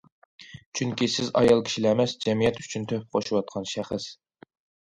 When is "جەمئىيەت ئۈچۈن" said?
2.25-2.89